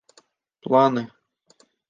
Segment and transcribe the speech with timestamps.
[0.71, 1.03] планы